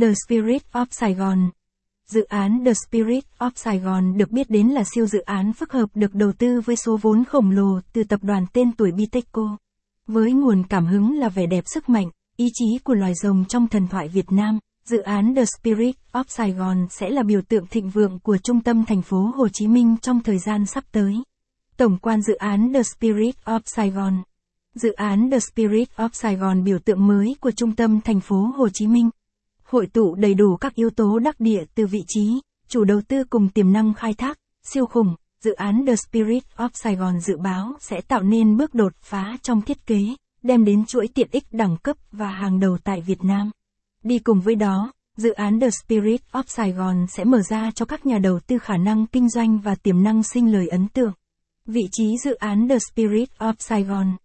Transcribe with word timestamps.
The 0.00 0.12
Spirit 0.26 0.62
of 0.72 0.86
Saigon 0.90 1.50
Dự 2.06 2.22
án 2.22 2.64
The 2.64 2.72
Spirit 2.86 3.24
of 3.38 3.50
Saigon 3.54 4.16
được 4.16 4.30
biết 4.30 4.50
đến 4.50 4.66
là 4.68 4.84
siêu 4.94 5.06
dự 5.06 5.20
án 5.20 5.52
phức 5.52 5.72
hợp 5.72 5.86
được 5.94 6.14
đầu 6.14 6.32
tư 6.32 6.60
với 6.60 6.76
số 6.76 6.98
vốn 7.02 7.24
khổng 7.24 7.50
lồ 7.50 7.80
từ 7.92 8.04
tập 8.04 8.20
đoàn 8.22 8.46
tên 8.52 8.72
tuổi 8.72 8.92
Bitexco. 8.92 9.56
Với 10.06 10.32
nguồn 10.32 10.62
cảm 10.68 10.86
hứng 10.86 11.18
là 11.18 11.28
vẻ 11.28 11.46
đẹp 11.46 11.64
sức 11.66 11.88
mạnh, 11.88 12.10
ý 12.36 12.48
chí 12.54 12.78
của 12.84 12.94
loài 12.94 13.12
rồng 13.14 13.44
trong 13.44 13.68
thần 13.68 13.88
thoại 13.88 14.08
Việt 14.08 14.32
Nam, 14.32 14.58
dự 14.84 14.98
án 14.98 15.34
The 15.34 15.44
Spirit 15.44 15.96
of 16.12 16.24
Saigon 16.28 16.86
sẽ 16.90 17.10
là 17.10 17.22
biểu 17.22 17.40
tượng 17.42 17.66
thịnh 17.66 17.90
vượng 17.90 18.18
của 18.18 18.36
trung 18.38 18.60
tâm 18.60 18.84
thành 18.84 19.02
phố 19.02 19.32
Hồ 19.36 19.48
Chí 19.52 19.66
Minh 19.66 19.96
trong 20.02 20.20
thời 20.20 20.38
gian 20.38 20.66
sắp 20.66 20.84
tới. 20.92 21.14
Tổng 21.76 21.98
quan 21.98 22.22
dự 22.22 22.34
án 22.34 22.72
The 22.74 22.82
Spirit 22.82 23.36
of 23.44 23.60
Saigon 23.64 24.22
Dự 24.74 24.92
án 24.92 25.30
The 25.30 25.38
Spirit 25.38 25.88
of 25.96 26.08
Saigon 26.12 26.64
biểu 26.64 26.78
tượng 26.78 27.06
mới 27.06 27.36
của 27.40 27.50
trung 27.50 27.74
tâm 27.76 28.00
thành 28.00 28.20
phố 28.20 28.36
Hồ 28.56 28.68
Chí 28.68 28.86
Minh. 28.86 29.10
Hội 29.70 29.86
tụ 29.86 30.14
đầy 30.14 30.34
đủ 30.34 30.56
các 30.56 30.74
yếu 30.74 30.90
tố 30.90 31.18
đắc 31.18 31.40
địa 31.40 31.64
từ 31.74 31.86
vị 31.86 32.04
trí, 32.08 32.40
chủ 32.68 32.84
đầu 32.84 33.00
tư 33.08 33.24
cùng 33.30 33.48
tiềm 33.48 33.72
năng 33.72 33.94
khai 33.94 34.14
thác, 34.14 34.38
siêu 34.62 34.86
khủng, 34.86 35.14
dự 35.40 35.52
án 35.52 35.84
The 35.86 35.96
Spirit 35.96 36.42
of 36.56 36.68
Saigon 36.72 37.20
dự 37.20 37.36
báo 37.36 37.72
sẽ 37.80 38.00
tạo 38.00 38.22
nên 38.22 38.56
bước 38.56 38.74
đột 38.74 38.92
phá 39.00 39.36
trong 39.42 39.62
thiết 39.62 39.86
kế, 39.86 40.00
đem 40.42 40.64
đến 40.64 40.86
chuỗi 40.86 41.08
tiện 41.14 41.28
ích 41.32 41.44
đẳng 41.50 41.76
cấp 41.82 41.96
và 42.12 42.28
hàng 42.28 42.60
đầu 42.60 42.78
tại 42.84 43.00
Việt 43.00 43.24
Nam. 43.24 43.50
Đi 44.02 44.18
cùng 44.18 44.40
với 44.40 44.54
đó, 44.54 44.92
dự 45.16 45.32
án 45.32 45.60
The 45.60 45.68
Spirit 45.70 46.20
of 46.32 46.42
Saigon 46.46 47.06
sẽ 47.06 47.24
mở 47.24 47.42
ra 47.50 47.70
cho 47.74 47.84
các 47.84 48.06
nhà 48.06 48.18
đầu 48.18 48.40
tư 48.46 48.58
khả 48.58 48.76
năng 48.76 49.06
kinh 49.06 49.28
doanh 49.28 49.58
và 49.58 49.74
tiềm 49.74 50.02
năng 50.02 50.22
sinh 50.22 50.52
lời 50.52 50.68
ấn 50.68 50.88
tượng. 50.88 51.12
Vị 51.66 51.82
trí 51.92 52.16
dự 52.24 52.34
án 52.34 52.68
The 52.68 52.78
Spirit 52.92 53.30
of 53.38 53.54
Saigon 53.58 54.16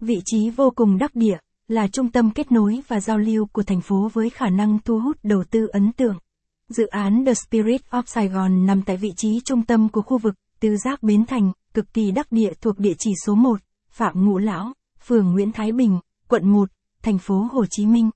Vị 0.00 0.20
trí 0.24 0.50
vô 0.50 0.72
cùng 0.76 0.98
đắc 0.98 1.14
địa, 1.14 1.38
là 1.72 1.88
trung 1.88 2.10
tâm 2.10 2.30
kết 2.30 2.52
nối 2.52 2.80
và 2.88 3.00
giao 3.00 3.18
lưu 3.18 3.46
của 3.46 3.62
thành 3.62 3.80
phố 3.80 4.10
với 4.12 4.30
khả 4.30 4.48
năng 4.48 4.78
thu 4.84 5.00
hút 5.00 5.18
đầu 5.22 5.44
tư 5.50 5.66
ấn 5.72 5.92
tượng. 5.92 6.16
Dự 6.68 6.86
án 6.86 7.24
The 7.26 7.34
Spirit 7.34 7.80
of 7.90 8.02
Saigon 8.06 8.66
nằm 8.66 8.82
tại 8.82 8.96
vị 8.96 9.12
trí 9.16 9.40
trung 9.44 9.62
tâm 9.62 9.88
của 9.88 10.02
khu 10.02 10.18
vực, 10.18 10.34
từ 10.60 10.76
giác 10.76 11.02
Bến 11.02 11.24
Thành, 11.26 11.52
cực 11.74 11.94
kỳ 11.94 12.10
đắc 12.10 12.32
địa 12.32 12.52
thuộc 12.60 12.78
địa 12.78 12.92
chỉ 12.98 13.10
số 13.26 13.34
1, 13.34 13.60
Phạm 13.90 14.26
Ngũ 14.26 14.38
Lão, 14.38 14.72
phường 15.06 15.32
Nguyễn 15.32 15.52
Thái 15.52 15.72
Bình, 15.72 16.00
quận 16.28 16.48
1, 16.48 16.68
thành 17.02 17.18
phố 17.18 17.48
Hồ 17.52 17.64
Chí 17.70 17.86
Minh. 17.86 18.10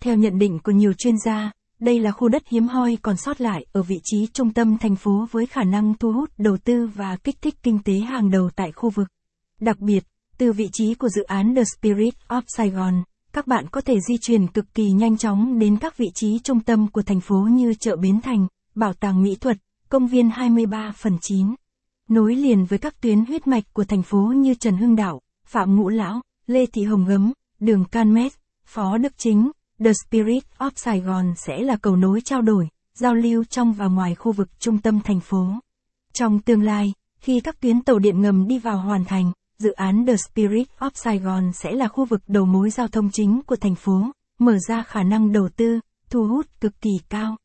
Theo 0.00 0.16
nhận 0.16 0.38
định 0.38 0.58
của 0.58 0.72
nhiều 0.72 0.92
chuyên 0.92 1.14
gia, 1.24 1.52
đây 1.78 2.00
là 2.00 2.12
khu 2.12 2.28
đất 2.28 2.42
hiếm 2.48 2.68
hoi 2.68 2.98
còn 3.02 3.16
sót 3.16 3.40
lại 3.40 3.66
ở 3.72 3.82
vị 3.82 4.00
trí 4.04 4.26
trung 4.32 4.52
tâm 4.52 4.78
thành 4.78 4.96
phố 4.96 5.26
với 5.30 5.46
khả 5.46 5.64
năng 5.64 5.94
thu 5.94 6.12
hút 6.12 6.30
đầu 6.38 6.56
tư 6.64 6.90
và 6.94 7.16
kích 7.16 7.42
thích 7.42 7.54
kinh 7.62 7.78
tế 7.82 7.94
hàng 7.94 8.30
đầu 8.30 8.50
tại 8.56 8.72
khu 8.72 8.90
vực. 8.90 9.08
Đặc 9.60 9.78
biệt, 9.78 10.04
từ 10.38 10.52
vị 10.52 10.68
trí 10.72 10.94
của 10.94 11.08
dự 11.08 11.22
án 11.22 11.54
The 11.54 11.62
Spirit 11.64 12.14
of 12.28 12.42
Saigon, 12.46 13.02
các 13.32 13.46
bạn 13.46 13.66
có 13.70 13.80
thể 13.80 14.00
di 14.08 14.16
chuyển 14.20 14.46
cực 14.46 14.74
kỳ 14.74 14.90
nhanh 14.90 15.16
chóng 15.16 15.58
đến 15.58 15.76
các 15.76 15.96
vị 15.96 16.06
trí 16.14 16.38
trung 16.38 16.60
tâm 16.60 16.88
của 16.88 17.02
thành 17.02 17.20
phố 17.20 17.36
như 17.50 17.74
chợ 17.74 17.96
Bến 17.96 18.20
Thành, 18.20 18.46
Bảo 18.74 18.92
tàng 18.92 19.22
Mỹ 19.22 19.36
thuật, 19.40 19.56
công 19.88 20.06
viên 20.06 20.30
23 20.30 20.92
phần 20.96 21.18
9. 21.20 21.54
Nối 22.08 22.36
liền 22.36 22.64
với 22.64 22.78
các 22.78 23.00
tuyến 23.00 23.24
huyết 23.24 23.46
mạch 23.46 23.64
của 23.72 23.84
thành 23.84 24.02
phố 24.02 24.18
như 24.18 24.54
Trần 24.54 24.76
Hưng 24.76 24.96
Đạo, 24.96 25.20
Phạm 25.44 25.76
Ngũ 25.76 25.88
Lão, 25.88 26.20
Lê 26.46 26.66
Thị 26.66 26.82
Hồng 26.82 27.04
Gấm, 27.04 27.32
đường 27.60 27.84
Canmet, 27.84 28.32
Phó 28.64 28.98
Đức 28.98 29.12
Chính, 29.18 29.50
The 29.84 29.92
Spirit 30.06 30.44
of 30.58 30.70
Saigon 30.76 31.32
sẽ 31.36 31.58
là 31.58 31.76
cầu 31.76 31.96
nối 31.96 32.20
trao 32.20 32.42
đổi, 32.42 32.68
giao 32.94 33.14
lưu 33.14 33.44
trong 33.44 33.72
và 33.72 33.86
ngoài 33.86 34.14
khu 34.14 34.32
vực 34.32 34.60
trung 34.60 34.78
tâm 34.78 35.00
thành 35.00 35.20
phố. 35.20 35.46
Trong 36.12 36.40
tương 36.40 36.62
lai, 36.62 36.92
khi 37.20 37.40
các 37.40 37.60
tuyến 37.60 37.80
tàu 37.82 37.98
điện 37.98 38.20
ngầm 38.22 38.48
đi 38.48 38.58
vào 38.58 38.78
hoàn 38.78 39.04
thành, 39.04 39.32
dự 39.62 39.72
án 39.72 40.06
The 40.06 40.16
Spirit 40.16 40.68
of 40.78 40.90
Saigon 40.94 41.52
sẽ 41.52 41.72
là 41.72 41.88
khu 41.88 42.04
vực 42.04 42.20
đầu 42.26 42.44
mối 42.44 42.70
giao 42.70 42.88
thông 42.88 43.10
chính 43.10 43.40
của 43.46 43.56
thành 43.56 43.74
phố, 43.74 44.10
mở 44.38 44.58
ra 44.68 44.82
khả 44.82 45.02
năng 45.02 45.32
đầu 45.32 45.48
tư, 45.56 45.80
thu 46.10 46.26
hút 46.26 46.46
cực 46.60 46.80
kỳ 46.80 46.90
cao. 47.08 47.36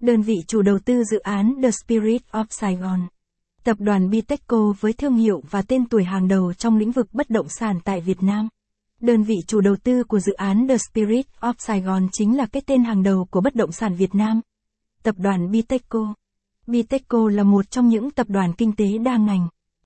Đơn 0.00 0.22
vị 0.22 0.34
chủ 0.46 0.62
đầu 0.62 0.78
tư 0.78 1.04
dự 1.04 1.18
án 1.18 1.54
The 1.62 1.70
Spirit 1.70 2.22
of 2.32 2.44
Saigon. 2.50 3.00
Tập 3.64 3.76
đoàn 3.80 4.10
Bitexco 4.10 4.74
với 4.80 4.92
thương 4.92 5.14
hiệu 5.14 5.42
và 5.50 5.62
tên 5.62 5.88
tuổi 5.88 6.04
hàng 6.04 6.28
đầu 6.28 6.52
trong 6.52 6.76
lĩnh 6.76 6.92
vực 6.92 7.06
bất 7.12 7.30
động 7.30 7.48
sản 7.48 7.78
tại 7.84 8.00
Việt 8.00 8.22
Nam. 8.22 8.48
Đơn 9.00 9.22
vị 9.22 9.36
chủ 9.46 9.60
đầu 9.60 9.76
tư 9.76 10.04
của 10.04 10.20
dự 10.20 10.32
án 10.32 10.68
The 10.68 10.76
Spirit 10.78 11.26
of 11.40 11.54
Saigon 11.58 12.08
chính 12.12 12.36
là 12.36 12.46
cái 12.46 12.62
tên 12.66 12.84
hàng 12.84 13.02
đầu 13.02 13.24
của 13.30 13.40
bất 13.40 13.54
động 13.54 13.72
sản 13.72 13.94
Việt 13.94 14.14
Nam. 14.14 14.40
Tập 15.02 15.14
đoàn 15.18 15.50
Bitexco. 15.50 16.14
Bitexco 16.66 17.28
là 17.28 17.42
một 17.42 17.70
trong 17.70 17.88
những 17.88 18.10
tập 18.10 18.26
đoàn 18.30 18.52
kinh 18.52 18.72
tế 18.76 18.98
đa 18.98 19.16
ngành, 19.16 19.48